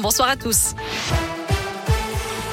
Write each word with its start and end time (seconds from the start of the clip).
Bonsoir 0.00 0.30
à 0.30 0.36
tous. 0.36 0.74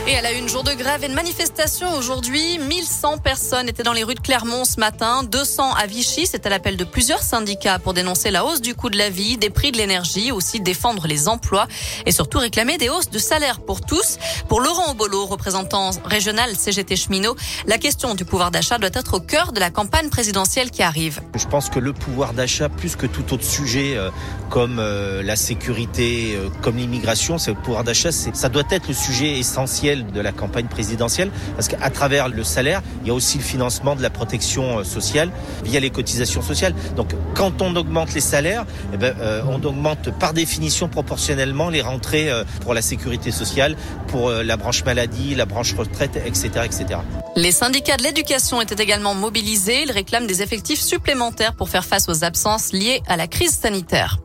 Et 0.09 0.11
elle 0.11 0.25
a 0.25 0.31
eu 0.31 0.37
une 0.37 0.47
jour 0.47 0.63
de 0.63 0.71
grève 0.71 1.03
et 1.03 1.09
de 1.09 1.13
manifestation 1.13 1.93
aujourd'hui. 1.97 2.59
1100 2.59 3.17
personnes 3.17 3.67
étaient 3.67 3.83
dans 3.83 3.91
les 3.91 4.05
rues 4.05 4.15
de 4.15 4.21
Clermont 4.21 4.63
ce 4.63 4.79
matin, 4.79 5.23
200 5.23 5.73
à 5.73 5.85
Vichy. 5.85 6.25
C'était 6.25 6.47
l'appel 6.47 6.77
de 6.77 6.85
plusieurs 6.85 7.21
syndicats 7.21 7.77
pour 7.77 7.93
dénoncer 7.93 8.31
la 8.31 8.45
hausse 8.45 8.61
du 8.61 8.73
coût 8.73 8.89
de 8.89 8.97
la 8.97 9.09
vie, 9.09 9.35
des 9.35 9.49
prix 9.49 9.73
de 9.73 9.77
l'énergie, 9.77 10.31
aussi 10.31 10.61
défendre 10.61 11.07
les 11.07 11.27
emplois 11.27 11.67
et 12.05 12.13
surtout 12.13 12.37
réclamer 12.37 12.77
des 12.77 12.87
hausses 12.87 13.09
de 13.09 13.19
salaire 13.19 13.59
pour 13.59 13.81
tous. 13.81 14.17
Pour 14.47 14.61
Laurent 14.61 14.91
Obolo, 14.91 15.25
représentant 15.25 15.89
régional 16.05 16.55
CGT 16.55 16.95
Cheminot, 16.95 17.35
la 17.65 17.77
question 17.77 18.15
du 18.15 18.23
pouvoir 18.23 18.49
d'achat 18.49 18.77
doit 18.77 18.89
être 18.93 19.15
au 19.15 19.19
cœur 19.19 19.51
de 19.51 19.59
la 19.59 19.71
campagne 19.71 20.07
présidentielle 20.07 20.71
qui 20.71 20.83
arrive. 20.83 21.19
Je 21.35 21.47
pense 21.47 21.69
que 21.69 21.79
le 21.79 21.91
pouvoir 21.91 22.31
d'achat, 22.31 22.69
plus 22.69 22.95
que 22.95 23.07
tout 23.07 23.33
autre 23.33 23.43
sujet 23.43 23.97
euh, 23.97 24.09
comme 24.49 24.79
euh, 24.79 25.21
la 25.21 25.35
sécurité, 25.35 26.35
euh, 26.37 26.47
comme 26.61 26.77
l'immigration, 26.77 27.37
c'est 27.37 27.51
le 27.51 27.59
pouvoir 27.59 27.83
d'achat, 27.83 28.13
ça 28.13 28.47
doit 28.47 28.63
être 28.71 28.87
le 28.87 28.93
sujet 28.93 29.37
essentiel 29.37 29.96
de 30.05 30.21
la 30.21 30.31
campagne 30.31 30.67
présidentielle, 30.67 31.31
parce 31.55 31.67
qu'à 31.67 31.89
travers 31.89 32.29
le 32.29 32.43
salaire, 32.43 32.81
il 33.01 33.07
y 33.07 33.11
a 33.11 33.13
aussi 33.13 33.37
le 33.37 33.43
financement 33.43 33.95
de 33.95 34.01
la 34.01 34.09
protection 34.09 34.79
euh, 34.79 34.83
sociale 34.83 35.29
via 35.63 35.79
les 35.79 35.89
cotisations 35.89 36.41
sociales. 36.41 36.73
Donc 36.95 37.13
quand 37.33 37.61
on 37.61 37.75
augmente 37.75 38.13
les 38.13 38.21
salaires, 38.21 38.65
eh 38.93 38.97
ben, 38.97 39.15
euh, 39.19 39.41
on 39.47 39.63
augmente 39.63 40.11
par 40.17 40.33
définition 40.33 40.87
proportionnellement 40.87 41.69
les 41.69 41.81
rentrées 41.81 42.29
euh, 42.29 42.43
pour 42.61 42.73
la 42.73 42.81
sécurité 42.81 43.31
sociale, 43.31 43.75
pour 44.07 44.29
la 44.29 44.57
branche 44.57 44.83
maladie, 44.85 45.35
la 45.35 45.45
branche 45.45 45.73
retraite, 45.75 46.19
etc. 46.25 46.49
etc. 46.63 46.99
Les 47.35 47.51
syndicats 47.51 47.97
de 47.97 48.03
l'éducation 48.03 48.61
étaient 48.61 48.81
également 48.81 49.13
mobilisés. 49.13 49.83
Ils 49.83 49.91
réclament 49.91 50.27
des 50.27 50.41
effectifs 50.41 50.79
supplémentaires 50.79 51.53
pour 51.53 51.69
faire 51.69 51.85
face 51.85 52.09
aux 52.09 52.23
absences 52.23 52.71
liées 52.71 53.01
à 53.07 53.17
la 53.17 53.27
crise 53.27 53.53
sanitaire. 53.53 54.19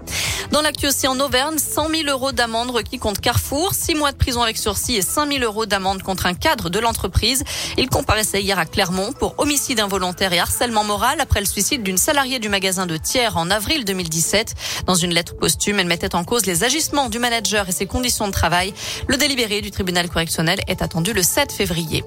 Dans 0.53 0.61
l'actu 0.61 0.87
aussi 0.87 1.09
en 1.09 1.19
Auvergne, 1.19 1.57
100 1.57 1.89
000 1.89 2.11
euros 2.11 2.31
d'amende 2.31 2.73
requis 2.73 2.99
contre 2.99 3.23
Carrefour, 3.23 3.73
6 3.73 3.95
mois 3.95 4.13
de 4.13 4.19
prison 4.19 4.43
avec 4.43 4.59
sursis 4.59 4.97
et 4.97 5.01
5 5.01 5.33
000 5.33 5.43
euros 5.45 5.65
d'amende 5.65 6.03
contre 6.03 6.27
un 6.27 6.35
cadre 6.35 6.69
de 6.69 6.79
l'entreprise. 6.79 7.43
Il 7.79 7.89
comparaissait 7.89 8.43
hier 8.43 8.59
à 8.59 8.67
Clermont 8.67 9.15
pour 9.15 9.35
homicide 9.39 9.81
involontaire 9.81 10.35
et 10.35 10.39
harcèlement 10.39 10.85
moral 10.85 11.23
après 11.23 11.41
le 11.41 11.47
suicide 11.47 11.83
d'une 11.83 11.97
salariée 11.97 12.39
du 12.39 12.51
magasin 12.51 12.85
de 12.85 12.99
Thiers 12.99 13.35
en 13.35 13.51
avril 13.51 13.87
2017. 13.87 14.55
Dans 14.85 14.95
une 14.95 15.15
lettre 15.15 15.35
posthume, 15.37 15.81
elle 15.81 15.87
mettait 15.87 16.15
en 16.15 16.23
cause 16.23 16.45
les 16.45 16.65
agissements 16.65 17.09
du 17.09 17.19
manager 17.19 17.67
et 17.71 17.73
ses 17.73 17.87
conditions 17.87 18.27
de 18.27 18.33
travail. 18.33 18.75
Le 19.07 19.17
délibéré 19.17 19.63
du 19.63 19.71
tribunal 19.71 20.11
correctionnel 20.11 20.61
est 20.69 20.83
attendu 20.83 21.15
le 21.15 21.23
7 21.23 21.51
février. 21.51 22.05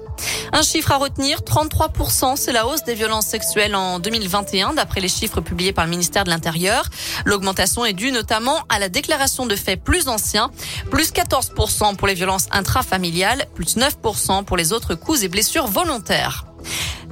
Un 0.52 0.62
chiffre 0.62 0.92
à 0.92 0.98
retenir, 0.98 1.40
33%, 1.40 2.36
c'est 2.36 2.52
la 2.52 2.68
hausse 2.68 2.84
des 2.84 2.94
violences 2.94 3.26
sexuelles 3.26 3.74
en 3.74 3.98
2021 3.98 4.74
d'après 4.74 5.00
les 5.00 5.08
chiffres 5.08 5.40
publiés 5.40 5.72
par 5.72 5.84
le 5.84 5.90
ministère 5.90 6.22
de 6.22 6.30
l'Intérieur. 6.30 6.84
L'augmentation 7.24 7.84
est 7.84 7.92
due 7.92 8.12
notamment 8.12 8.35
à 8.68 8.78
la 8.78 8.88
déclaration 8.88 9.46
de 9.46 9.56
faits 9.56 9.82
plus 9.82 10.08
anciens, 10.08 10.50
plus 10.90 11.12
14% 11.12 11.96
pour 11.96 12.06
les 12.06 12.14
violences 12.14 12.48
intrafamiliales, 12.50 13.46
plus 13.54 13.76
9% 13.76 14.44
pour 14.44 14.56
les 14.56 14.72
autres 14.72 14.94
coups 14.94 15.22
et 15.22 15.28
blessures 15.28 15.66
volontaires. 15.66 16.44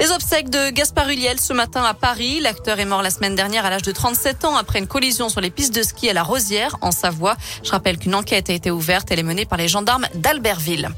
Les 0.01 0.11
obsèques 0.11 0.51
de 0.51 0.71
Gaspard 0.71 1.09
Huliel 1.09 1.39
ce 1.39 1.53
matin 1.53 1.85
à 1.85 1.95
Paris. 1.95 2.41
L'acteur 2.41 2.81
est 2.81 2.85
mort 2.85 3.01
la 3.01 3.11
semaine 3.11 3.37
dernière 3.37 3.65
à 3.65 3.71
l'âge 3.71 3.83
de 3.83 3.93
37 3.93 4.45
ans 4.45 4.57
après 4.57 4.81
une 4.81 4.89
collision 4.89 5.29
sur 5.29 5.41
les 5.41 5.51
pistes 5.51 5.75
de 5.75 5.83
ski 5.83 6.11
à 6.11 6.13
la 6.13 6.25
Rosière, 6.25 6.77
en 6.81 6.91
Savoie. 6.91 7.37
Je 7.63 7.71
rappelle 7.71 7.99
qu'une 7.99 8.15
enquête 8.15 8.51
a 8.51 8.53
été 8.53 8.71
ouverte. 8.73 9.09
Elle 9.13 9.21
est 9.21 9.25
menée 9.25 9.47
par 9.47 9.57
les 9.57 9.69
gendarmes 9.69 10.07
d'Albertville. 10.17 10.89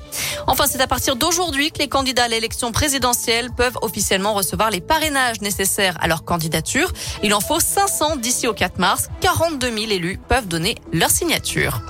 Enfin, 0.47 0.65
c'est 0.67 0.81
à 0.81 0.87
partir 0.87 1.17
d'aujourd'hui 1.17 1.71
que 1.73 1.79
les 1.79 1.89
candidats 1.89 2.25
à 2.25 2.29
l'élection 2.29 2.73
présidentielle 2.73 3.51
peuvent 3.55 3.77
officiellement 3.83 4.33
recevoir 4.33 4.71
les 4.71 4.81
parrainages 4.81 5.41
nécessaires 5.43 5.97
à 6.01 6.09
leur 6.09 6.25
candidature. 6.25 6.91
Il 7.23 7.35
en 7.35 7.41
faut 7.41 7.61
500 7.61 8.17
d'ici 8.17 8.49
au 8.49 8.55
4 8.55 8.79
mars. 8.79 9.09
42 9.21 9.67
000 9.67 9.91
élus 9.91 10.19
peuvent 10.29 10.49
donner 10.49 10.77
leur 10.93 11.11
signature. 11.11 11.83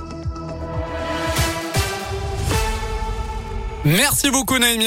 Merci 3.86 4.32
beaucoup 4.32 4.58
Naomi. 4.58 4.84